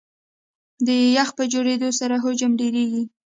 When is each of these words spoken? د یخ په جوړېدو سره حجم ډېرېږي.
د 0.85 0.87
یخ 1.15 1.29
په 1.37 1.43
جوړېدو 1.53 1.89
سره 1.99 2.15
حجم 2.23 2.51
ډېرېږي. 2.59 3.03